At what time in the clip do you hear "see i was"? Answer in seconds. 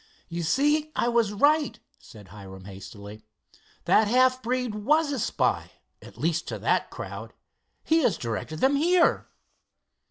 0.41-1.31